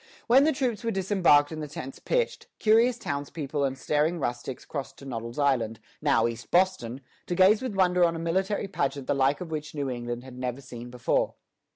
When 0.25 0.45
the 0.45 0.51
troops 0.51 0.83
were 0.83 0.89
disembarked 0.89 1.51
and 1.51 1.61
the 1.61 1.67
tents 1.67 1.99
pitched, 1.99 2.47
curious 2.57 2.97
townspeople 2.97 3.63
and 3.63 3.77
staring 3.77 4.19
rustics 4.19 4.65
crossed 4.65 4.97
to 4.97 5.05
Noddle's 5.05 5.37
Island, 5.37 5.79
now 6.01 6.25
East 6.25 6.49
Boston, 6.49 7.01
to 7.27 7.35
gaze 7.35 7.61
with 7.61 7.75
wonder 7.75 8.03
on 8.03 8.15
a 8.15 8.17
military 8.17 8.67
pageant 8.67 9.05
the 9.05 9.13
like 9.13 9.41
of 9.41 9.51
which 9.51 9.75
New 9.75 9.91
England 9.91 10.23
had 10.23 10.39
never 10.39 10.59
seen 10.59 10.89
before. 10.89 11.35